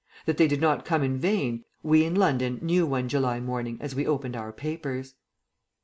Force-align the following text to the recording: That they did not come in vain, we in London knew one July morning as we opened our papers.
That 0.25 0.37
they 0.37 0.47
did 0.47 0.59
not 0.61 0.83
come 0.83 1.03
in 1.03 1.19
vain, 1.19 1.63
we 1.83 2.05
in 2.05 2.15
London 2.15 2.57
knew 2.63 2.87
one 2.87 3.07
July 3.07 3.39
morning 3.39 3.77
as 3.79 3.93
we 3.93 4.07
opened 4.07 4.35
our 4.35 4.51
papers. 4.51 5.13